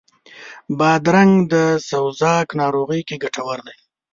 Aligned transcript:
بادرنګ 0.77 1.33
د 1.53 1.55
سوزاک 1.89 2.47
ناروغي 2.61 3.01
کې 3.07 3.15
ګټور 3.23 3.57
دی. 3.67 3.77